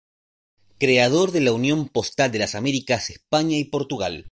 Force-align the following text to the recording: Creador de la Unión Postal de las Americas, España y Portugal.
Creador 0.79 1.29
de 1.31 1.41
la 1.41 1.53
Unión 1.53 1.87
Postal 1.87 2.31
de 2.31 2.39
las 2.39 2.55
Americas, 2.55 3.11
España 3.11 3.55
y 3.59 3.65
Portugal. 3.65 4.19